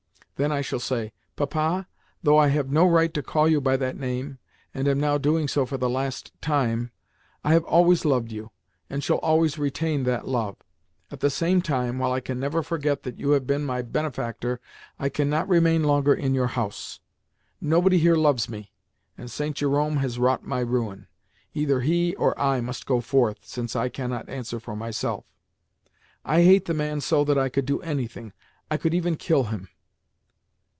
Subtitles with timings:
[0.37, 1.87] Then I shall say, 'Papa,
[2.23, 4.39] though I have no right to call you by that name,
[4.73, 6.89] and am now doing so for the last time,
[7.43, 8.49] I have always loved you,
[8.89, 10.55] and shall always retain that love.
[11.11, 14.59] At the same time, while I can never forget that you have been my benefactor,
[14.97, 17.01] I cannot remain longer in your house.
[17.61, 18.71] Nobody here loves me,
[19.15, 19.55] and St.
[19.55, 21.05] Jerome has wrought my ruin.
[21.53, 25.23] Either he or I must go forth, since I cannot answer for myself.
[26.25, 29.67] I hate the man so that I could do anything—I could even kill him.